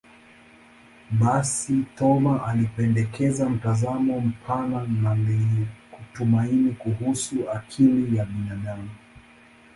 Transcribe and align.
Basi, 1.11 1.83
Thoma 1.95 2.45
alipendekeza 2.47 3.49
mtazamo 3.49 4.19
mpana 4.19 4.87
na 5.01 5.15
lenye 5.15 5.67
tumaini 6.13 6.71
kuhusu 6.73 7.49
akili 7.51 8.17
ya 8.17 8.25
binadamu. 8.25 8.89